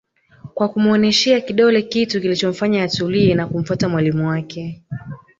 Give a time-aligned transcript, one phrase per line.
[0.53, 4.83] Kwa kumuoneshea kidole kitu kilichomfanya atulie na kumfuata mwalimu wake